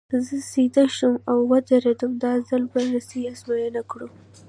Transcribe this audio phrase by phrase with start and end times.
[0.25, 4.07] زه سیده شوم او ودرېدم، دا ځل به رسۍ ازموینه کړو.